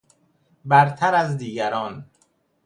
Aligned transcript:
برتر 0.65 1.15
از 1.15 1.37
دیگران 1.37 2.05